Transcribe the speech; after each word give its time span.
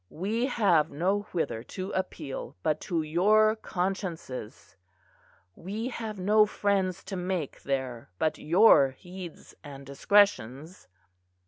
We 0.09 0.47
have 0.47 0.89
no 0.89 1.27
whither 1.31 1.61
to 1.77 1.91
appeal 1.91 2.55
but 2.63 2.81
to 2.81 3.03
your 3.03 3.55
consciences; 3.55 4.75
we 5.55 5.89
have 5.89 6.17
no 6.19 6.47
friends 6.47 7.03
to 7.03 7.15
make 7.15 7.61
there 7.61 8.09
but 8.17 8.39
your 8.39 8.89
heeds 8.89 9.53
and 9.63 9.85
discretions." 9.85 10.87